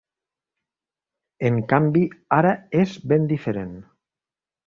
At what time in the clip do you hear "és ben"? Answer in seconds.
2.85-3.31